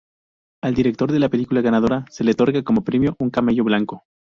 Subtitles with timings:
[0.63, 4.01] Al director de la película ganadora se le otorga como premio un camello blanco.